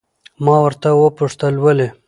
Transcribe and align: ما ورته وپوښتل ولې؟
ما 0.43 0.55
ورته 0.65 0.87
وپوښتل 0.95 1.53
ولې؟ 1.59 1.87